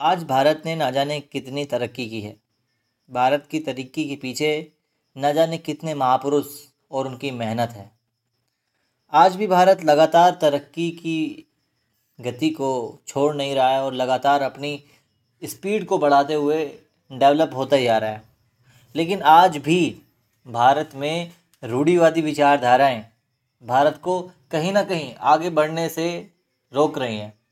आज 0.00 0.24
भारत 0.24 0.62
ने 0.66 0.76
ना 0.76 0.90
जाने 0.90 1.20
कितनी 1.20 1.64
तरक्की 1.64 2.10
की 2.10 2.20
है। 2.20 2.36
भारत 3.10 3.48
की 3.50 3.58
तरक्की 3.58 4.08
के 4.08 4.16
पीछे 4.16 4.72
न 5.18 5.32
जाने 5.32 5.58
कितने 5.58 5.94
महापुरुष 5.94 6.46
और 6.90 7.06
उनकी 7.06 7.30
मेहनत 7.30 7.70
है। 7.70 7.90
आज 9.12 9.36
भी 9.36 9.46
भारत 9.46 9.84
लगातार 9.84 10.38
तरक्की 10.40 10.90
की 10.90 11.46
गति 12.20 12.50
को 12.50 12.98
छोड़ 13.06 13.36
नहीं 13.36 13.54
रहा 13.54 13.68
है 13.68 13.82
और 13.82 13.94
लगातार 13.94 14.42
अपनी 14.42 14.84
स्पीड 15.44 15.86
को 15.86 15.98
बढ़ाते 15.98 16.34
हुए 16.34 16.64
डेवलप 17.12 17.50
होता 17.54 17.76
ही 17.76 17.86
आ 17.86 17.98
रहा 17.98 18.10
है। 18.10 18.22
लेकिन 18.94 19.22
आज 19.22 19.56
भी 19.56 20.02
भारत 20.46 20.90
में 20.94 21.32
रूढ़ीवादी 21.64 22.20
विचारधाराएँ 22.20 23.06
भारत 23.62 24.00
को 24.02 24.30
कहीं 24.50 24.72
ना 24.72 24.82
कहीं 24.82 25.14
आगे 25.14 25.50
बढ़ने 25.50 25.88
से 25.88 26.30
रोक 26.72 26.98
रही 26.98 27.16
हैं। 27.16 27.43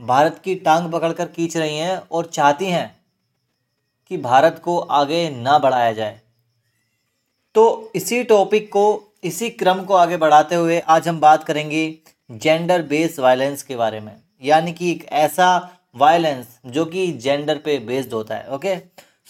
भारत 0.00 0.40
की 0.44 0.54
टांग 0.56 0.90
पकड़कर 0.92 1.26
खींच 1.26 1.56
रही 1.56 1.76
हैं 1.76 1.96
और 1.98 2.26
चाहती 2.26 2.66
हैं 2.66 2.88
कि 4.10 4.16
भारत 4.18 4.60
को 4.64 4.78
आगे 4.78 5.28
ना 5.32 5.58
बढ़ाया 5.58 5.92
जाए। 5.92 6.20
तो 7.54 7.92
इसी 7.94 8.22
टॉपिक 8.24 8.68
को, 8.68 9.02
इसी 9.24 9.50
क्रम 9.50 9.82
को 9.84 9.94
आगे 9.94 10.16
बढ़ाते 10.16 10.54
हुए 10.54 10.78
आज 10.88 11.08
हम 11.08 11.20
बात 11.20 11.44
करेंगे 11.44 11.82
जेंडर 12.30 12.82
बेस्ड 12.82 13.20
वायलेंस 13.20 13.62
के 13.62 13.76
बारे 13.76 14.00
में। 14.00 14.12
यानी 14.42 14.72
कि 14.72 14.90
एक 14.90 15.04
ऐसा 15.04 15.48
वायलेंस 15.96 16.58
जो 16.66 16.84
कि 16.84 17.06
जेंडर 17.14 17.58
पे 17.58 17.78
बेस्ड 17.80 18.12
होता 18.12 18.34
है 18.34 18.50
ओके 18.50 18.76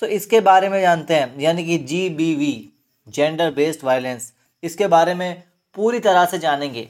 सो 0.03 0.07
इसके 0.09 0.41
बारे 0.41 0.69
में 0.69 0.81
जानते 0.81 1.15
हैं, 1.15 1.41
यानी 1.41 1.65
कि 1.65 1.79
G 1.79 2.09
B 2.11 2.35
V 2.35 2.53
gender 3.07 3.51
based 3.51 3.85
violence 3.85 4.33
इसके 4.63 4.87
बारे 4.87 5.15
में 5.15 5.43
पूरी 5.77 5.99
तरह 6.01 6.25
से 6.27 6.39
जानेंगे। 6.39 6.89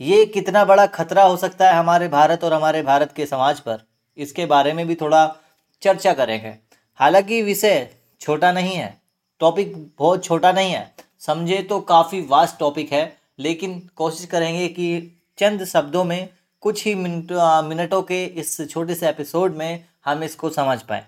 ये 0.00 0.24
कितना 0.26 0.64
बड़ा 0.64 0.86
खतरा 0.86 1.22
हो 1.22 1.36
सकता 1.36 1.70
है 1.70 1.76
हमारे 1.76 2.08
भारत 2.08 2.44
और 2.44 2.52
हमारे 2.52 2.82
भारत 2.82 3.12
के 3.12 3.26
समाज 3.26 3.60
पर? 3.60 3.82
इसके 4.16 4.46
बारे 4.46 4.72
में 4.72 4.86
भी 4.86 4.94
थोड़ा 4.94 5.36
चर्चा 5.82 6.12
करेंगे। 6.12 6.54
हालाँकि 7.00 7.42
विषय 7.42 7.88
छोटा 8.20 8.52
नहीं 8.52 8.74
है 8.74 8.96
टॉपिक 9.40 9.74
बहुत 9.98 10.24
छोटा 10.24 10.52
नहीं 10.52 10.72
है। 10.72 10.94
समझे 11.18 11.62
तो 11.62 11.80
काफ़ी 11.80 12.20
वास्ट 12.20 12.58
टॉपिक 12.58 12.92
है, 12.92 13.16
लेकिन 13.38 13.78
कोशिश 13.96 14.26
करेंगे 14.26 14.66
कि 14.68 15.20
चंद 15.38 15.64
शब्दों 15.64 16.04
में 16.04 16.28
कुछ 16.62 16.84
ही 16.86 16.94
मिनट 16.94 17.32
मिनटों 17.64 18.02
के 18.02 18.24
इस 18.24 18.60
छोटे 18.70 18.94
से 18.94 19.08
एपिसोड 19.08 19.56
में 19.56 19.84
हम 20.04 20.22
इसको 20.22 20.50
समझ 20.50 20.80
पाए। 20.82 21.04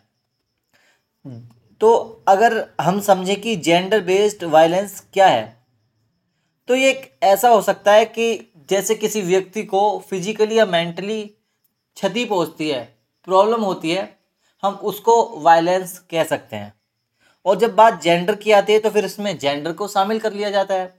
तो 1.81 2.23
अगर 2.29 2.65
हम 2.81 3.01
समझें 3.01 3.41
कि 3.41 3.57
जेंडर 3.57 4.01
बेस्ड 4.01 4.45
वायलेंस 4.45 5.01
क्या 5.13 5.27
है 5.27 5.63
तो 6.69 6.75
ये 6.75 6.91
ऐसा 7.23 7.49
हो 7.49 7.63
सकता 7.63 7.93
है 7.93 8.05
कि 8.05 8.52
जैसे 8.69 8.95
किसी 8.95 9.21
व्यक्ति 9.23 9.63
को 9.65 9.99
फिजिकली 10.11 10.59
या 10.59 10.67
मेंटली 10.67 11.23
क्षति 11.97 12.25
पहुँचती 12.25 12.69
है 12.69 12.83
प्रॉब्लम 13.29 13.63
होती 13.63 13.91
है, 13.91 14.19
हम 14.63 14.75
उसको 14.75 15.15
वायलेंस 15.41 15.99
कह 16.11 16.25
सकते 16.25 16.57
हैं। 16.57 16.73
और 17.47 17.59
जब 17.59 17.75
बात 17.75 18.03
जेंडर 18.03 18.35
की 18.35 18.53
आती 18.53 18.73
है 18.73 18.79
तो 18.79 18.91
फिर 18.91 19.05
इसमें 19.05 19.37
जेंडर 19.39 19.73
को 19.73 19.89
शामिल 19.89 20.19
कर 20.21 20.33
लिया 20.33 20.51
जाता 20.51 20.75
है। 20.75 20.93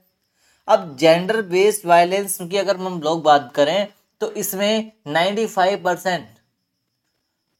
अब 0.68 0.96
जेंडर 0.96 1.40
बेस्ड 1.44 1.86
वायलेंस 1.86 2.38
की 2.40 2.56
अगर 2.56 2.76
हम 2.76 3.00
लोग 3.02 3.22
बात 3.22 3.50
करें 3.54 3.86
तो 4.20 4.30
इसमें 4.32 4.92
ninety 5.08 5.46
five 5.46 5.82
percent 5.84 6.28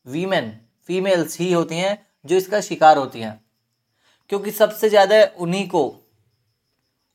women 0.06 0.52
females 0.88 1.38
ही 1.40 1.52
होती 1.52 1.76
हैं, 1.76 1.98
जो 2.24 2.36
इसका 2.36 2.60
शिकार 2.60 2.98
होती 2.98 3.20
हैं। 3.20 3.40
क्योंकि 4.30 4.50
सबसे 4.52 4.88
ज़्यादा 4.88 5.16
उन्हीं 5.38 5.68
को 5.68 5.82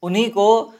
उन्हीं 0.03 0.29
को 0.29 0.73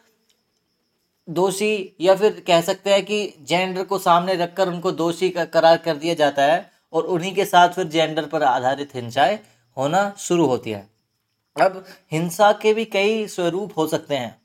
दोषी 1.30 1.96
या 2.02 2.16
फिर 2.16 2.44
कह 2.48 2.62
सकते 2.62 2.90
हैं 2.90 3.06
कि 3.06 3.34
जेंडर 3.42 3.84
को 3.84 3.98
सामने 3.98 4.36
रखकर 4.36 4.68
उनको 4.68 4.92
दोषी 4.92 5.30
का, 5.30 5.46
करार 5.46 5.78
कर 5.78 5.96
दिया 5.96 6.14
जाता 6.14 6.44
है 6.44 6.72
और 6.94 7.04
उन्हीं 7.04 7.36
के 7.36 7.46
साथ 7.46 7.70
फिर 7.70 7.88
जेंडर 7.88 8.26
पर 8.26 8.44
आधारित 8.44 8.96
हिंसाएँ 8.96 9.40
होना 9.78 10.14
शुरू 10.18 10.46
होती 10.46 10.72
है। 10.72 10.90
अब 11.62 11.86
हिंसा 12.12 12.52
के 12.52 12.74
भी 12.74 12.86
कई 12.86 13.28
स्वरूप 13.28 13.78
हो 13.78 13.88
सकते 13.88 14.16
हैं। 14.16 14.42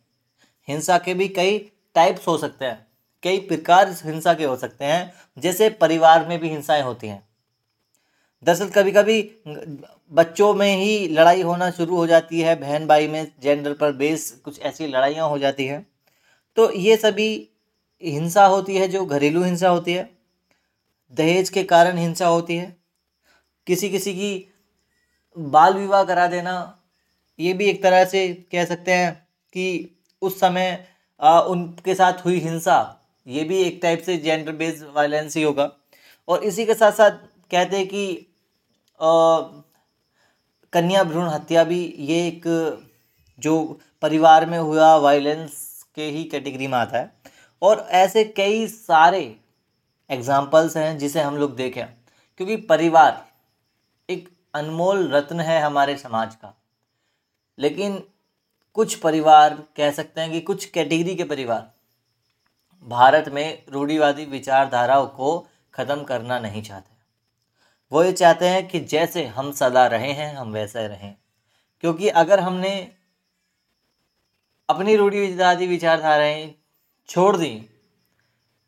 हिंसा 0.69 0.99
के 0.99 1.15
भी 1.15 1.28
कई 1.28 1.59
टाइप्स 1.95 2.28
हो 2.28 2.39
सकते 2.39 2.65
हैं। 2.65 2.87
कई 3.22 3.39
प्रकार 3.39 3.89
हिंसा 4.05 4.34
के 4.34 4.45
हो 4.45 4.56
सकते 4.56 4.84
हैं, 4.84 5.12
जैसे 5.39 5.69
परिवार 5.71 6.27
में 6.28 6.39
भी 6.39 6.49
हिंसाएँ 6.49 6.83
होती 6.83 7.09
हैं। 7.09 7.28
दरअसल 8.43 8.69
कभी 8.69 8.93
कभी 8.93 9.22
बच्चों 10.12 10.55
में 10.55 10.77
ही 10.77 11.09
लड़ाई 11.09 11.43
होना 11.43 11.71
शुरू 11.71 11.97
हो 11.97 12.06
जाती 12.06 12.41
है 12.41 12.61
बहन 12.61 12.87
भाई 12.87 13.09
में 13.09 13.33
जेंडर 13.43 13.72
पर 13.72 13.93
बेस 13.93 14.31
कुछ 14.45 14.61
ऐसी 14.61 14.87
लड़ाइयाँ 14.87 15.28
हो 15.28 15.39
जाती 15.39 15.66
हैं। 15.66 15.94
तो 16.56 16.70
ये 16.72 16.97
सभी 16.97 17.28
हिंसा 18.03 18.44
होती 18.47 18.76
है 18.76 18.88
जो 18.88 19.04
घरेलू 19.06 19.42
हिंसा 19.42 19.69
होती 19.69 19.92
है 19.92 20.09
दहेज 21.12 21.48
के 21.48 21.62
कारण 21.65 21.98
हिंसा 21.98 22.26
होती 22.26 22.56
है। 22.56 22.76
किसी 23.66 23.88
किसी 23.91 24.12
की 24.15 24.32
बाल 25.37 25.75
विवाह 25.75 26.04
करा 26.04 26.26
देना 26.26 26.54
ये 27.38 27.53
भी 27.53 27.69
एक 27.70 27.82
तरह 27.82 28.04
से 28.04 28.28
कह 28.53 28.65
सकते 28.65 28.92
हैं 28.92 29.12
कि 29.54 29.66
उस 30.22 30.38
समय 30.41 30.87
आ, 31.20 31.41
उनके 31.41 31.94
साथ 31.94 32.25
हुई 32.25 32.38
हिंसा 32.41 32.76
ये 33.26 33.44
भी 33.44 33.62
एक 33.62 33.78
टाइप 33.82 34.03
से 34.03 34.16
जेंडर 34.16 34.53
बेस्ड 34.53 34.84
वायलेंस 34.94 35.36
ही 35.36 35.42
होगा। 35.42 35.71
और 36.28 36.44
इसी 36.44 36.65
के 36.66 36.75
साथ 36.75 36.92
साथ 36.92 37.10
कहते 37.50 37.76
हैं 37.76 37.86
कि 37.86 38.26
कन्या 40.72 41.04
भ्रूण 41.04 41.28
हत्या 41.28 41.65
भी 41.65 41.82
ये 41.98 42.26
एक 42.26 42.42
जो 43.38 43.54
परिवार 44.03 44.47
में 44.47 44.59
हुआ 44.59 44.94
वायलेंस 44.98 45.64
के 45.97 46.03
ही 46.03 46.25
कैटेगरी 46.25 46.66
में 46.66 46.78
आता 46.78 46.99
है। 46.99 47.12
और 47.62 47.87
ऐसे 47.91 48.25
कई 48.25 48.66
सारे 48.66 49.37
एग्जाम्पल्स 50.10 50.77
हैं 50.77 50.99
जिसे 50.99 51.21
हम 51.21 51.37
लोग 51.37 51.56
देखें। 51.56 51.87
क्योंकि 52.37 52.56
परिवार 52.56 53.27
एक 54.09 54.28
अनमोल 54.54 55.09
रत्न 55.09 55.41
है 55.41 55.60
हमारे 55.60 55.97
समाज 55.97 56.34
का। 56.34 56.54
लेकिन 57.59 58.03
कुछ 58.75 58.94
परिवार 58.94 59.54
कह 59.77 59.91
सकते 59.91 60.21
हैं 60.21 60.33
कि 60.33 60.41
कुछ 60.41 60.65
कैटेगरी 60.65 61.15
के 61.15 61.25
परिवार 61.25 61.71
भारत 62.87 63.28
में 63.28 63.62
रूढ़िवादी 63.69 64.25
विचारधाराओं 64.25 65.06
को 65.06 65.47
ख़त्म 65.75 66.03
करना 66.03 66.38
नहीं 66.38 66.62
चाहते 66.62 66.93
वो 67.93 68.03
ये 68.04 68.12
चाहते 68.12 68.49
हैं 68.49 68.69
कि 68.69 68.81
जैसे 68.81 69.25
हम 69.27 69.53
सदा 69.53 69.87
रहे 69.87 70.12
हैं, 70.12 70.34
हम 70.34 70.53
वैसे 70.53 70.88
रहें। 70.88 71.15
क्योंकि 71.81 72.09
अगर 72.09 72.41
हमने 72.41 72.93
अपनी 74.69 74.97
रूढ़िवादी 74.97 75.67
विचारधाराएँ 75.67 76.55
छोड़ 77.09 77.37
दी 77.37 77.71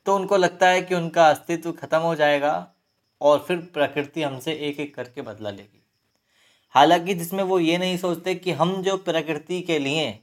तो 0.06 0.16
उनको 0.16 0.36
लगता 0.36 0.68
है 0.68 0.82
कि 0.82 0.94
उनका 0.94 1.30
अस्तित्व 1.30 1.72
खत्म 1.72 1.98
हो 1.98 2.14
जाएगा 2.14 2.72
और 3.20 3.38
फिर 3.38 3.56
प्रकृति 3.56 4.22
हमसे 4.22 4.52
एक 4.52 4.80
एक 4.80 4.94
करके 4.94 5.22
बदला 5.22 5.50
लेगी। 5.50 5.86
हालाँकि 6.70 7.14
जिसमें 7.14 7.44
वो 7.44 7.58
ये 7.58 7.78
नहीं 7.78 7.96
सोचते 7.96 8.34
कि 8.34 8.52
हम 8.52 8.82
जो 8.82 8.96
प्रकृति 8.96 9.62
के 9.62 9.78
लिए 9.78 10.20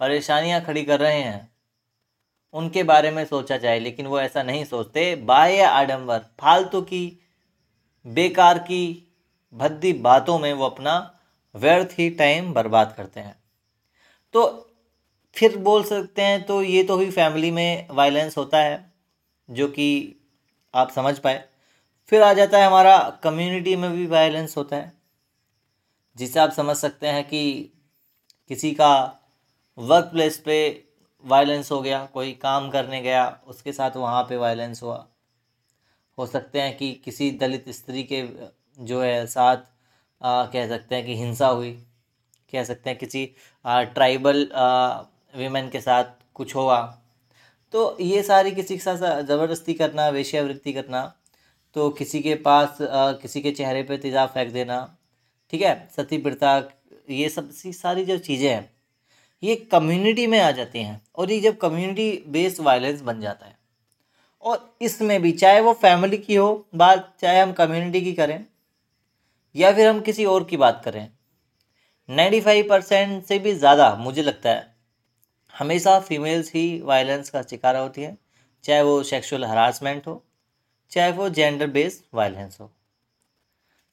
परेशानियाँ 0.00 0.60
खड़ी 0.60 0.84
कर 0.84 1.00
रहे 1.00 1.22
हैं, 1.22 1.52
उनके 2.52 2.82
बारे 2.82 3.10
में 3.10 3.24
सोचा 3.24 3.56
जाए, 3.56 3.78
लेकिन 3.78 4.06
वो 4.06 4.20
ऐसा 4.20 4.42
नहीं 4.42 4.64
सोचते। 4.64 5.16
बाह्य 5.16 5.60
आडंबर, 5.60 6.18
फालतू 6.18 6.82
की, 6.82 7.18
बेकार 8.06 8.58
की, 8.58 9.14
भद्दी 9.54 9.92
बातों 9.92 10.38
में 10.38 10.52
वो 10.52 10.66
अपना 10.66 11.20
व्यर्थ 11.54 11.88
ही 11.98 12.10
टाइम 12.10 12.52
बर्बाद 12.52 12.94
करते 12.96 13.20
हैं। 13.20 13.42
तो 14.32 14.64
फिर 15.38 15.56
बोल 15.58 15.84
सकते 15.84 16.22
हैं 16.22 16.46
तो 16.46 16.62
ये 16.62 16.82
तो 16.84 16.98
ही 16.98 17.10
फैमिली 17.10 17.50
में 17.50 17.88
वायलेंस 17.90 18.36
होता 18.36 18.58
है 18.58 18.92
जो 19.50 19.68
कि 19.68 20.16
आप 20.74 20.90
समझ 20.90 21.18
पाए। 21.18 21.44
फिर 22.06 22.22
आ 22.22 22.32
जाता 22.32 22.58
है 22.58 22.66
हमारा 22.66 23.20
कम्युनिटी 23.22 23.76
में 23.76 23.90
भी 23.92 24.06
वायलेंस 24.06 24.56
होता 24.56 24.76
है 24.76 24.92
जिसे 26.16 26.40
आप 26.40 26.50
समझ 26.50 26.76
सकते 26.76 27.06
हैं 27.06 27.28
कि 27.28 27.72
किसी 28.48 28.72
का 28.72 29.20
वर्क 29.78 30.04
प्लेस 30.04 30.38
पे 30.38 30.84
वायलेंस 31.24 31.70
हो 31.70 31.80
गया 31.82 32.04
कोई 32.06 32.32
काम 32.32 32.70
करने 32.70 33.00
गया 33.00 33.40
उसके 33.46 33.72
साथ 33.72 33.96
वहाँ 33.96 34.22
पे 34.22 34.36
वायलेंस 34.36 34.82
हुआ। 34.82 35.08
हो 36.18 36.26
सकते 36.26 36.60
हैं 36.60 36.76
कि 36.76 36.92
किसी 36.94 37.30
दलित 37.30 37.68
स्त्री 37.68 38.02
के 38.02 38.28
जो 38.80 39.02
है 39.02 39.26
साथ 39.26 39.56
आ, 40.22 40.46
कह 40.46 40.68
सकते 40.68 40.94
हैं 40.94 41.06
कि 41.06 41.16
हिंसा 41.16 41.48
हुई 41.48 41.72
कह 42.52 42.64
सकते 42.64 42.90
हैं 42.90 42.98
किसी 42.98 43.34
आ, 43.66 43.82
ट्राइबल 43.82 44.48
वीमेन 45.38 45.68
के 45.68 45.80
साथ 45.80 46.04
कुछ 46.34 46.54
हुआ 46.56 46.80
तो 47.74 47.96
ये 48.00 48.22
सारी 48.22 48.50
किसी 48.50 48.76
के 48.76 48.82
साथ 48.82 49.22
ज़बरदस्ती 49.22 49.74
करना 49.74 50.08
वेश्यावृत्ति 50.08 50.72
करना 50.72 51.02
तो 51.76 51.88
किसी 51.90 52.20
के 52.20 52.34
पास 52.34 52.82
आ, 52.82 53.12
किसी 53.12 53.40
के 53.40 53.50
चेहरे 53.50 53.82
पे 53.82 53.96
तेज़ाब 53.98 54.28
फेंक 54.28 54.52
देना 54.52 54.78
ठीक 55.52 55.62
है 55.62 55.88
सती 55.96 56.18
प्रथा 56.18 56.56
ये 57.10 57.28
सब 57.28 57.50
सारी 57.50 58.04
जो 58.04 58.18
चीज़ें 58.18 58.48
हैं 58.48 58.70
ये 59.42 59.54
कम्युनिटी 59.72 60.26
में 60.26 60.38
आ 60.40 60.50
जाती 60.50 60.78
हैं 60.78 61.00
और 61.16 61.30
ये 61.32 61.40
जब 61.40 61.56
कम्युनिटी 61.58 62.10
बेस्ड 62.28 62.62
वायलेंस 62.62 63.00
बन 63.00 63.20
जाता 63.20 63.46
है। 63.46 63.56
और 64.42 64.76
इसमें 64.82 65.20
भी 65.22 65.32
चाहे 65.32 65.60
वो 65.60 65.72
फैमिली 65.72 66.18
की 66.18 66.34
हो 66.34 66.66
बात 66.74 67.14
चाहे 67.20 67.40
हम 67.40 67.52
कम्युनिटी 67.52 68.00
की 68.00 68.12
करें 68.12 68.44
या 69.54 69.72
फिर 69.72 69.86
हम 69.86 70.00
किसी 70.00 70.24
और 70.24 70.44
की 70.44 70.56
बात 70.56 70.80
करें 70.84 71.08
नाइन्टी 72.08 72.40
फाइव 72.40 72.66
परसेंट 72.70 73.24
से 73.24 73.38
भी 73.38 73.54
ज़्यादा 73.54 73.94
मुझे 73.94 74.22
लगता 74.22 74.50
है 74.50 74.77
हमेशा 75.58 75.98
फीमेल्स 76.00 76.52
ही 76.54 76.80
वायलेंस 76.80 77.30
का 77.30 77.42
शिकार 77.42 77.76
होती 77.76 78.02
है, 78.02 78.16
चाहे 78.64 78.82
वो 78.82 79.02
सेक्सुअल 79.02 79.44
हरासमेंट 79.44 80.06
हो, 80.06 80.22
चाहे 80.92 81.12
वो 81.12 81.28
जेंडर 81.28 81.66
बेस्ड 81.66 82.04
वायलेंस 82.14 82.58
हो। 82.60 82.70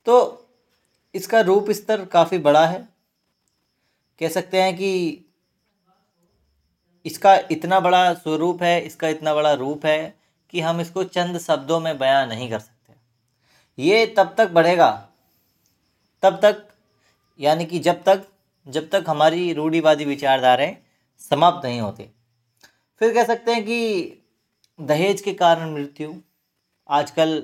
तो 0.07 0.47
इसका 1.15 1.41
रूप 1.41 1.71
स्तर 1.71 2.05
काफ़ी 2.05 2.37
बड़ा 2.37 2.65
है। 2.67 2.87
कह 4.21 4.29
सकते 4.29 4.61
हैं 4.61 4.75
कि 4.75 5.21
इसका 7.05 7.35
इतना 7.51 7.79
बड़ा 7.79 8.13
स्वरूप 8.13 8.63
है, 8.63 8.79
इसका 8.81 9.07
इतना 9.07 9.33
बड़ा 9.35 9.53
रूप 9.53 9.85
है 9.85 10.15
कि 10.49 10.61
हम 10.61 10.81
इसको 10.81 11.03
चंद 11.03 11.39
शब्दों 11.39 11.79
में 11.79 11.97
बयां 11.97 12.27
नहीं 12.27 12.49
कर 12.49 12.59
सकते। 12.59 12.93
ये 13.77 14.05
तब 14.07 14.33
तक 14.37 14.49
बढ़ेगा, 14.49 14.91
तब 16.23 16.39
तक, 16.41 16.63
यानी 17.39 17.65
कि 17.65 17.79
जब 17.79 18.03
तक 18.03 18.25
जब 18.67 18.89
तक 18.89 19.05
हमारी 19.07 19.53
रूढ़ीवादी 19.53 20.05
विचारधाराएँ 20.05 20.75
समाप्त 21.21 21.65
नहीं 21.65 21.79
होती। 21.81 22.03
फिर 23.01 23.13
कह 23.13 23.23
सकते 23.23 23.53
हैं 23.53 23.63
कि 23.65 24.21
दहेज 24.79 25.21
के 25.21 25.33
कारण 25.35 25.73
मृत्यु। 25.73 26.13
आजकल 26.89 27.41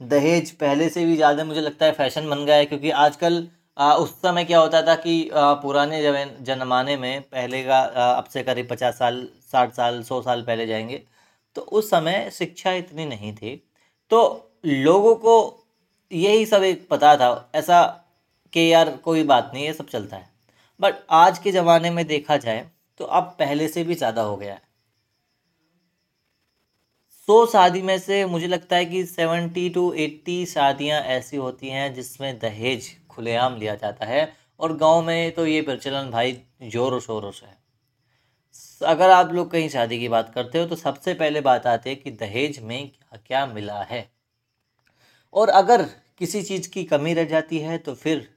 दहेज 0.00 0.50
पहले 0.52 0.88
से 0.88 1.04
भी 1.04 1.16
ज़्यादा 1.16 1.44
मुझे 1.44 1.60
लगता 1.60 1.86
है 1.86 1.92
फ़ैशन 1.92 2.28
बन 2.30 2.44
गया 2.44 2.56
है 2.56 2.64
क्योंकि 2.66 2.90
आजकल 2.90 3.46
उस 3.76 4.10
समय 4.12 4.44
क्या 4.44 4.58
होता 4.58 4.80
था 4.82 4.94
कि 4.96 5.28
आ, 5.28 5.52
पुराने 5.54 6.02
जमाने 6.42 6.96
में 6.96 7.20
पहले 7.22 7.62
का 7.64 7.80
अब 8.08 8.24
से 8.24 8.42
करीब 8.42 8.68
पचास 8.70 8.98
साल 8.98 9.26
साठ 9.52 9.72
साल 9.72 10.02
सौ 10.02 10.20
साल 10.22 10.42
पहले 10.42 10.66
जाएँगे। 10.66 11.02
तो 11.56 11.62
उस 11.62 11.90
समय 11.90 12.30
शिक्षा 12.32 12.72
इतनी 12.72 13.06
नहीं 13.06 13.34
थी। 13.34 13.56
तो 14.10 14.50
लोगों 14.66 15.14
को 15.16 15.34
यही 16.10 16.46
सब 16.46 16.62
एक 16.62 16.86
पता 16.88 17.16
था 17.16 17.50
ऐसा 17.54 17.82
कि 18.52 18.72
यार 18.72 18.90
कोई 19.04 19.22
बात 19.24 19.50
नहीं 19.54 19.64
है 19.66 19.72
सब 19.72 19.88
चलता 19.88 20.16
है। 20.16 20.28
बट 20.80 20.94
आज 21.12 21.38
के 21.38 21.52
ज़माने 21.52 21.90
में 21.90 22.04
देखा 22.06 22.36
जाए 22.36 22.66
तो 23.00 23.04
अब 23.04 23.34
पहले 23.38 23.68
से 23.68 23.84
भी 23.84 23.94
ज़्यादा 23.94 24.22
हो 24.22 24.36
गया 24.36 24.52
है। 24.54 24.62
सौ 27.28 27.44
शादी 27.46 27.82
में 27.82 27.98
से 27.98 28.24
मुझे 28.26 28.46
लगता 28.46 28.76
है 28.76 28.84
कि 28.84 29.04
सेवेंटी 29.06 29.68
टू 29.70 29.92
एट्टी 29.94 30.44
शादियाँ 30.46 31.00
ऐसी 31.10 31.36
होती 31.36 31.68
हैं 31.68 31.92
जिसमें 31.94 32.38
दहेज 32.38 32.88
खुलेआम 33.10 33.56
लिया 33.56 33.74
जाता 33.74 34.06
है 34.06 34.32
और 34.60 34.76
गाँव 34.76 35.02
में 35.02 35.32
तो 35.32 35.46
ये 35.46 35.60
प्रचलन 35.62 36.10
भाई 36.10 36.40
जोरों 36.64 37.00
शोरों 37.00 37.30
से 37.30 37.46
है। 37.46 37.56
अगर 38.80 39.10
आप 39.10 39.32
लोग 39.32 39.50
कहीं 39.50 39.68
शादी 39.68 39.98
की 39.98 40.08
बात 40.08 40.32
करते 40.34 40.58
हो 40.58 40.66
तो 40.66 40.76
सबसे 40.76 41.14
पहले 41.14 41.40
बात 41.40 41.66
आती 41.66 41.90
है 41.90 41.96
कि 41.96 42.10
दहेज 42.12 42.58
में 42.62 42.88
क्या 42.88 43.18
क्या 43.18 43.46
मिला 43.46 43.80
है। 43.82 44.08
और 45.34 45.48
अगर 45.50 45.82
किसी 46.18 46.42
चीज़ 46.42 46.68
की 46.70 46.84
कमी 46.84 47.14
रह 47.14 47.24
जाती 47.24 47.58
है 47.58 47.78
तो 47.78 47.94
फिर 47.94 48.28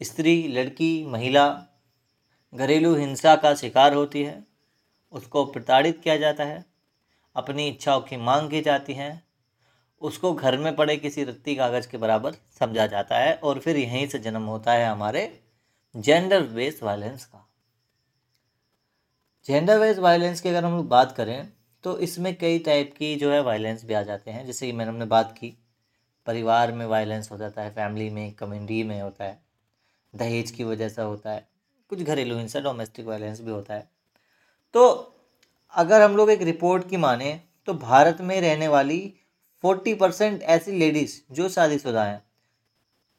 स्त्री, 0.00 0.48
लड़की, 0.48 1.04
महिला 1.06 1.46
घरेलू 2.52 2.94
हिंसा 2.94 3.34
का 3.36 3.54
शिकार 3.54 3.94
होती 3.94 4.22
है, 4.22 4.42
उसको 5.12 5.44
प्रताड़ित 5.44 6.00
किया 6.00 6.16
जाता 6.16 6.44
है, 6.44 6.64
अपनी 7.36 7.68
इच्छाओं 7.68 8.00
की 8.00 8.16
मांग 8.16 8.50
की 8.50 8.60
जाती 8.60 8.92
है, 8.92 9.10
उसको 10.02 10.32
घर 10.32 10.56
में 10.58 10.74
पड़े 10.76 10.96
किसी 10.96 11.24
रत्ती 11.24 11.54
कागज़ 11.56 11.88
के 11.88 11.96
बराबर 11.96 12.34
समझा 12.58 12.86
जाता 12.86 13.18
है 13.18 13.34
और 13.34 13.58
फिर 13.58 13.76
यहीं 13.76 14.06
से 14.08 14.18
जन्म 14.18 14.42
होता 14.42 14.72
है 14.72 14.86
हमारे 14.86 15.22
जेंडर 15.94 16.42
बेस्ड 16.44 16.84
वायलेंस 16.84 17.24
का। 17.24 17.44
जेंडर 19.46 19.78
बेस्ड 19.80 20.00
वायलेंस 20.00 20.40
की 20.40 20.48
अगर 20.48 20.64
हम 20.64 20.76
लोग 20.76 20.88
बात 20.88 21.12
करें 21.12 21.48
तो 21.84 21.98
इसमें 21.98 22.34
कई 22.34 22.58
टाइप 22.58 22.94
की 22.98 23.14
जो 23.16 23.30
है 23.32 23.40
वायलेंस 23.42 23.84
भी 23.84 23.94
आ 23.94 24.02
जाते 24.02 24.30
हैं। 24.30 24.44
जैसे 24.46 24.66
कि 24.66 24.72
मैंने 24.72 24.90
हमने 24.90 25.04
बात 25.06 25.32
की, 25.32 25.56
परिवार 26.26 26.72
में 26.72 26.84
वायलेंस 26.86 27.30
हो 27.32 27.36
जाता 27.38 27.62
है 27.62 27.70
फैमिली 27.70 28.08
में 28.10 28.32
कम्युनिटी 28.32 28.82
में 28.84 29.00
होता 29.02 29.24
है, 29.24 29.38
दहेज 30.14 30.50
की 30.50 30.64
वजह 30.64 30.88
से 30.88 31.02
होता 31.02 31.30
है 31.30 31.46
कुछ 31.90 32.02
घरेलू 32.02 32.36
हिंसा 32.36 32.60
डोमेस्टिक 32.60 33.06
वायलेंस 33.06 33.40
भी 33.40 33.50
होता 33.50 33.74
है। 33.74 33.88
तो 34.74 35.14
अगर 35.74 36.02
हम 36.02 36.16
लोग 36.16 36.30
एक 36.30 36.42
रिपोर्ट 36.42 36.88
की 36.88 36.96
माने 36.96 37.40
तो 37.66 37.74
भारत 37.74 38.20
में 38.20 38.40
रहने 38.40 38.68
वाली 38.68 39.14
फोर्टी 39.64 39.94
परसेंट 39.94 40.42
ऐसी 40.42 40.72
लेडीज़ 40.72 41.20
जो 41.32 41.48
शादीशुदा 41.48 42.04
हैं, 42.04 42.22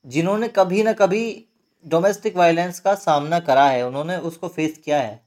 जिन्होंने 0.05 0.47
कभी 0.47 0.83
ना 0.83 0.93
कभी 0.93 1.45
डोमेस्टिक 1.85 2.35
वायलेंस 2.37 2.79
का 2.79 2.93
सामना 2.95 3.39
करा 3.39 3.67
है, 3.69 3.85
उन्होंने 3.87 4.17
उसको 4.17 4.47
फेस 4.47 4.77
किया 4.77 5.01
है। 5.01 5.21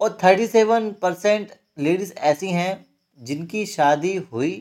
और 0.00 0.18
थर्टी 0.24 0.46
सेवन 0.46 0.90
परसेंट 0.92 1.52
लेडीज़ 1.78 2.12
ऐसी 2.12 2.50
हैं 2.50 2.86
जिनकी 3.18 3.64
शादी 3.66 4.16
हुई 4.32 4.52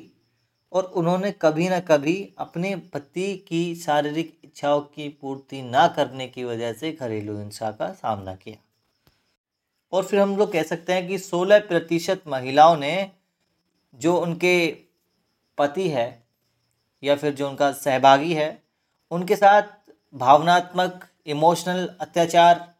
और 0.71 0.83
उन्होंने 0.83 1.31
कभी 1.31 1.69
ना 1.69 1.79
कभी 1.79 2.33
अपने 2.37 2.75
पति 2.75 3.45
की 3.47 3.75
शारीरिक 3.75 4.37
इच्छाओं 4.43 4.81
की 4.81 5.09
पूर्ति 5.09 5.61
ना 5.61 5.87
करने 5.87 6.27
की 6.27 6.43
वजह 6.43 6.73
से 6.73 6.91
घरेलू 6.91 7.37
हिंसा 7.37 7.71
का 7.71 7.91
सामना 7.91 8.35
किया। 8.35 8.55
और 9.91 10.03
फिर 10.03 10.19
हम 10.19 10.37
लोग 10.37 10.51
कह 10.51 10.63
सकते 10.63 10.93
हैं 10.93 11.07
कि 11.07 11.17
सोलह 11.17 11.59
प्रतिशत 11.59 12.23
महिलाओं 12.27 12.77
ने 12.77 13.11
जो 13.95 14.17
उनके 14.17 14.69
पति 15.57 15.89
है 15.89 16.23
या 17.03 17.15
फिर 17.15 17.33
जो 17.33 17.49
उनका 17.49 17.71
सहभागी 17.71 18.33
है, 18.33 18.63
उनके 19.11 19.35
साथ 19.35 19.61
भावनात्मक, 20.15 21.07
इमोशनल 21.25 21.95
अत्याचार, 22.01 22.73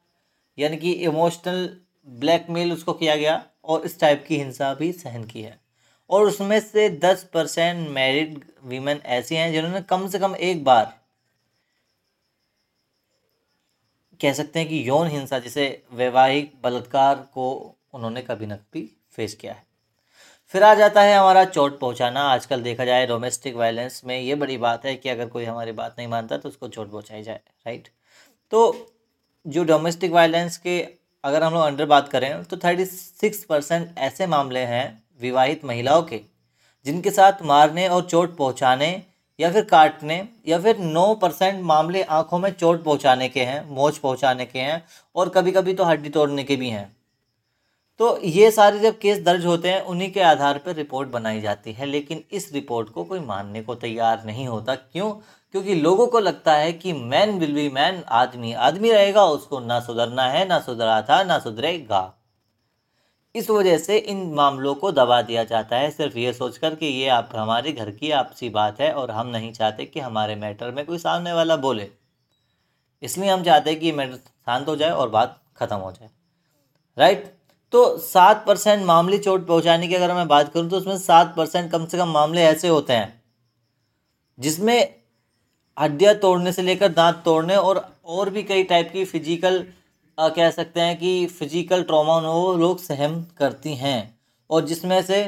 यानी 0.60 0.78
कि 0.78 0.92
इमोशनल 0.92 1.80
ब्लैकमेल 2.08 2.74
उसको 2.74 2.94
किया 2.94 3.16
गया 3.16 3.46
और 3.64 3.86
इस 3.86 4.00
टाइप 4.00 4.26
की 4.28 4.38
हिंसा 4.38 4.74
भी 4.74 4.92
सहन 4.92 5.24
की 5.24 5.42
है। 5.42 5.67
और 6.10 6.28
उसमें 6.28 6.60
से 6.60 6.90
दस 7.00 7.24
परसेंट 7.34 7.88
मैरिड 7.90 8.40
वीमेन 8.66 9.02
ऐसी 9.06 9.36
हैं 9.36 9.52
जिन्होंने 9.54 9.82
कम 9.82 10.08
से 10.10 10.20
कम 10.20 10.36
एक 10.36 10.64
बार 10.64 10.94
कह 14.20 14.34
सकते 14.34 14.60
हैं 14.60 14.68
कि 14.70 14.88
यौन 14.90 15.08
हिंसा, 15.08 15.40
जिसे 15.40 15.84
वैवाहिक 15.94 16.52
बलात्कार 16.64 17.16
को 17.34 17.76
उन्होंने 17.94 18.22
कभी 18.22 18.46
न 18.46 18.56
कभी 18.56 18.90
फेस 19.12 19.34
किया 19.36 19.54
है। 19.54 19.66
फिर 20.54 20.64
आ 20.64 20.74
जाता 20.74 21.02
है 21.02 21.18
हमारा 21.18 21.44
चोट 21.46 21.80
पहुंचाना। 21.80 22.22
आजकल 22.24 22.62
देखा 22.64 22.86
जाए 22.86 23.06
डोमेस्टिक 23.08 23.56
वायलेंस 23.56 24.02
में 24.06 24.20
ये 24.20 24.36
बड़ी 24.36 24.58
बात 24.58 24.86
है 24.86 24.96
कि 24.96 25.10
अगर 25.10 25.28
कोई 25.28 25.46
हमारी 25.46 25.72
बात 25.72 25.96
नहीं 25.98 26.08
मानता 26.08 26.38
तो 26.38 26.50
उसको 26.50 26.68
चोट 26.68 26.92
पहुंचाई 26.92 27.24
जाए 27.24 27.40
राइट 27.66 27.88
तो 28.52 28.62
जो 29.46 29.64
डोमेस्टिक 29.64 30.12
वायलेंस 30.12 30.58
के 30.58 30.80
अगर 31.24 31.44
हम 31.44 31.54
लोग 31.54 31.64
अंडर 31.64 31.86
बात 31.86 32.10
करें 32.10 32.44
तो 32.44 32.58
थर्टी 32.58 32.86
सिक्स 32.86 33.44
परसेंट 33.44 33.98
ऐसे 33.98 34.28
मामले 34.28 34.60
हैं 34.66 34.86
विवाहित 35.22 35.66
महिलाओं 35.66 36.04
के, 36.04 36.22
जिनके 36.86 37.12
साथ 37.12 37.42
मारने 37.42 37.88
और 37.88 38.02
चोट 38.02 38.38
पहुँचाने 38.38 39.04
या 39.40 39.52
फिर 39.52 39.64
काटने 39.64 40.28
या 40.48 40.60
फिर 40.60 40.78
नौ 40.78 41.16
परसेंट 41.16 41.64
मामले 41.64 42.04
आँखों 42.04 42.40
में 42.40 42.52
चोट 42.52 42.84
पहुँचाने 42.84 43.30
के 43.30 43.42
हैं, 43.42 43.70
मोच 43.70 43.98
पहुँचाने 43.98 44.46
के 44.46 44.60
हैं 44.60 44.84
और 45.16 45.30
कभी 45.30 45.52
कभी 45.52 45.74
तो 45.74 45.84
हड्डी 45.84 46.10
तोड़ने 46.10 46.44
के 46.44 46.56
भी 46.56 46.70
हैं। 46.70 46.98
तो 48.00 48.20
ये 48.24 48.52
सारे 48.52 48.80
जब 48.80 48.98
केस 49.00 49.22
दर्ज 49.24 49.46
होते 49.46 49.70
हैं, 49.70 49.82
उन्हीं 49.82 50.12
के 50.12 50.22
आधार 50.22 50.58
पर 50.58 50.76
रिपोर्ट 50.76 51.10
बनाई 51.10 51.42
जाती 51.42 51.72
है, 51.72 51.86
लेकिन 51.86 52.24
इस 52.32 52.54
रिपोर्ट 52.54 52.90
को 52.90 53.04
कोई 53.04 53.20
मानने 53.20 53.62
को 53.62 53.76
तैयार 53.76 54.24
नहीं 54.26 54.48
होता। 54.48 54.76
क्यों? 54.76 55.12
क्योंकि 55.52 55.76
लोगों 55.76 56.08
को 56.08 56.20
लगता 56.20 56.54
है 56.54 56.74
कि 56.74 56.94
मैन 56.94 57.40
विल 57.40 57.54
बी 57.54 57.70
मैन, 57.70 58.04
आदमी 58.08 58.54
आदमी 58.54 58.92
रहेगा, 58.92 59.26
उसको 59.26 59.60
ना 59.60 59.80
सुधरना 59.80 60.24
है, 60.24 60.48
ना 60.48 60.60
सुधरा 60.60 61.02
था, 61.02 61.24
ना 61.24 61.40
सुधरेगा। 61.40 62.14
इस 63.38 63.50
वजह 63.50 63.78
से 63.78 63.98
इन 64.00 64.26
मामलों 64.34 64.74
को 64.76 64.92
दबा 64.94 65.22
दिया 65.24 65.44
जाता 65.46 65.78
है। 65.78 65.90
सिर्फ़ 65.92 66.18
ये 66.18 66.34
सोचकर 66.34 66.76
कि 66.76 66.86
ये 66.86 67.08
आप, 67.10 67.30
हमारे 67.36 67.72
घर 67.74 67.92
की 67.92 68.12
आपसी 68.14 68.50
बात 68.52 68.80
है 68.82 68.92
और 68.94 69.12
हम 69.12 69.28
नहीं 69.30 69.52
चाहते 69.54 69.86
कि 69.86 70.00
हमारे 70.00 70.36
मैटर 70.38 70.72
में 70.72 70.86
कोई 70.86 70.98
सामने 71.00 71.34
वाला 71.34 71.56
बोले। 71.58 71.90
इसलिए 73.04 73.30
हम 73.30 73.44
चाहते 73.44 73.70
हैं 73.70 73.80
कि 73.80 73.92
मैटर 73.94 74.16
शांत 74.16 74.68
हो 74.68 74.76
जाए 74.76 74.92
और 74.92 75.10
बात 75.10 75.40
ख़त्म 75.58 75.76
हो 75.78 75.92
जाए। 75.92 76.10
राइट? 76.98 77.26
तो 77.74 77.98
सात 78.00 78.44
परसेंट 78.48 78.86
मामले 78.86 79.18
चोट 79.20 79.46
पहुँचाने 79.48 79.88
की 79.88 79.96
अगर 79.96 80.14
मैं 80.14 80.28
बात 80.28 80.52
करूँ 80.54 80.70
तो 80.70 80.78
उसमें 80.78 80.98
सात 81.00 81.34
परसेंट 81.38 81.72
कम 81.72 81.86
से 81.86 81.98
कम 81.98 82.10
मामले 82.10 82.42
ऐसे 82.44 82.68
होते 82.68 82.94
हैं, 82.94 83.22
जिसमें 84.38 84.96
हड्डियाँ 85.78 86.14
तोड़ने 86.18 86.52
से 86.52 86.62
लेकर 86.62 86.92
दांत 86.92 87.22
तोड़ने 87.26 87.56
और 87.58 87.86
और 88.08 88.30
भी 88.30 88.44
कई 88.44 88.64
टाइप 88.66 88.90
की 88.94 89.04
फ़िज़िकल 89.06 89.64
आ, 90.18 90.30
कह 90.30 90.50
सकते 90.52 90.82
हैं 90.82 90.98
कि 90.98 91.26
फ़िज़िकल 91.30 91.84
ट्रॉमा 91.84 92.18
वो 92.20 92.54
लोग 92.56 92.80
सहम 92.80 93.22
करती 93.38 93.74
हैं। 93.76 94.18
और 94.50 94.66
जिसमें 94.66 95.02
से 95.02 95.20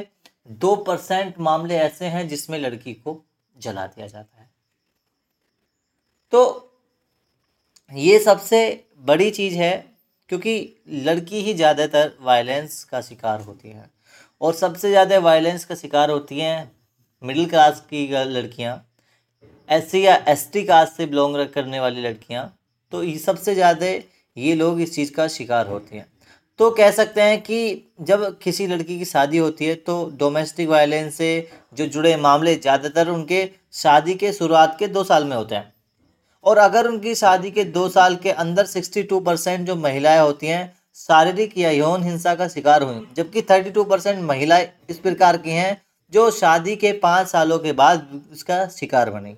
दो 0.60 0.74
परसेंट 0.86 1.38
मामले 1.40 1.76
ऐसे 1.78 2.06
हैं 2.06 2.26
जिसमें 2.28 2.58
लड़की 2.58 2.92
को 2.94 3.22
जला 3.56 3.86
दिया 3.86 4.06
जाता 4.06 4.40
है। 4.40 4.48
तो 6.32 6.66
ये 7.92 8.18
सबसे 8.18 8.58
बड़ी 9.04 9.30
चीज़ 9.30 9.54
है 9.54 9.72
क्योंकि 10.30 10.54
लड़की 11.04 11.40
ही 11.42 11.54
ज़्यादातर 11.54 12.12
वायलेंस 12.20 12.82
का 12.84 13.00
शिकार 13.00 13.40
होती 13.40 13.68
है। 13.68 13.88
और 14.40 14.54
सबसे 14.54 14.90
ज़्यादा 14.90 15.18
वायलेंस 15.20 15.64
का 15.64 15.74
शिकार 15.74 16.10
होती 16.10 16.38
हैं 16.40 16.70
मिडिल 17.22 17.48
क्लास 17.48 17.80
की 17.90 18.06
लड़कियाँ। 18.08 18.76
एस 19.68 19.94
या 19.94 20.14
एस 20.28 20.48
टी 20.52 20.62
कास्ट 20.64 20.92
से 20.92 21.06
बिलोंग 21.06 21.46
करने 21.54 21.80
वाली 21.80 22.02
लड़कियाँ। 22.02 22.44
तो 22.92 23.02
ये 23.02 23.18
सबसे 23.18 23.54
ज़्यादा 23.54 23.86
ये 24.40 24.54
लोग 24.54 24.80
इस 24.80 24.94
चीज़ 24.94 25.12
का 25.12 25.26
शिकार 25.28 25.66
होती 25.66 25.96
हैं। 25.96 26.06
तो 26.58 26.70
कह 26.70 26.90
सकते 26.90 27.22
हैं 27.22 27.40
कि 27.42 27.58
जब 28.02 28.24
किसी 28.38 28.66
लड़की 28.66 28.98
की 28.98 29.04
शादी 29.04 29.38
होती 29.38 29.66
है 29.66 29.74
तो 29.76 29.94
डोमेस्टिक 30.18 30.68
वायलेंस 30.68 31.14
से 31.14 31.48
जो 31.74 31.86
जुड़े 31.88 32.16
मामले 32.18 32.54
ज़्यादातर 32.56 33.08
उनके 33.08 33.48
शादी 33.74 34.14
के 34.14 34.32
शुरुआत 34.32 34.76
के 34.78 34.86
दो 34.88 35.04
साल 35.04 35.24
में 35.24 35.36
होते 35.36 35.54
हैं। 35.54 35.72
और 36.44 36.58
अगर 36.58 36.86
उनकी 36.86 37.14
शादी 37.14 37.50
के 37.50 37.64
दो 37.66 37.88
साल 37.88 38.16
के 38.16 38.30
अंदर 38.32 38.66
सिक्सटी 38.66 39.02
टू 39.04 39.20
परसेंट 39.20 39.66
जो 39.66 39.76
महिलाएँ 39.76 40.20
होती 40.20 40.46
हैं, 40.46 40.72
शारीरिक 40.96 41.56
या 41.58 41.70
यौन 41.70 42.02
हिंसा 42.02 42.34
का 42.34 42.48
शिकार 42.48 42.82
हुई। 42.82 43.06
जबकि 43.16 43.42
थर्टी 43.42 43.70
टू 43.70 43.84
परसेंट 43.84 44.18
महिलाएँ 44.20 44.68
इस 44.90 44.98
प्रकार 44.98 45.36
की 45.36 45.50
हैं, 45.50 45.80
जो 46.12 46.30
शादी 46.32 46.76
के 46.76 46.92
पाँच 46.98 47.28
सालों 47.28 47.58
के 47.58 47.72
बाद 47.74 48.08
इसका 48.32 48.66
शिकार 48.70 49.10
बनी। 49.10 49.36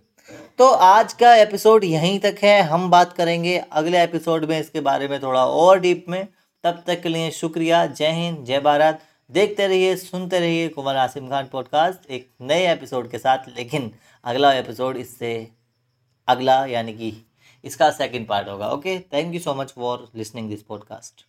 तो 0.58 0.68
आज 0.68 1.12
का 1.12 1.34
एपिसोड 1.36 1.84
यहीं 1.84 2.20
तक 2.20 2.36
है। 2.42 2.62
हम 2.62 2.90
बात 2.90 3.12
करेंगे 3.12 3.58
अगले 3.58 4.02
एपिसोड 4.02 4.44
में 4.44 4.60
इसके 4.60 4.80
बारे 4.80 5.08
में 5.08 5.22
थोड़ा 5.22 5.46
और 5.46 5.80
डीप 5.80 6.06
में। 6.08 6.28
तब 6.64 6.84
तक 6.86 7.02
के 7.02 7.08
लिए 7.08 7.30
शुक्रिया। 7.30 7.86
जय 7.86 8.10
हिंद, 8.10 8.44
जय 8.44 8.58
भारत। 8.58 9.00
देखते 9.30 9.66
रहिए, 9.66 9.96
सुनते 9.96 10.40
रहिए 10.40 10.68
कुमार 10.68 10.96
आसिम 10.96 11.28
खान 11.28 11.48
पॉडकास्ट 11.52 12.10
एक 12.10 12.30
नए 12.40 12.72
एपिसोड 12.72 13.10
के 13.10 13.18
साथ। 13.18 13.38
लेकिन 13.48 13.90
अगला 14.24 14.52
एपिसोड 14.52 14.96
इससे 14.96 15.48
अगला, 16.28 16.64
यानी 16.66 16.92
कि 16.92 17.26
इसका 17.64 17.90
सेकंड 17.90 18.28
पार्ट 18.28 18.48
होगा। 18.48 18.68
Okay 18.68 18.98
thank 18.98 19.34
you 19.34 19.40
so 19.40 19.54
much 19.54 19.70
for 19.70 20.10
listening 20.14 20.48
this 20.48 20.62
podcast 20.62 21.24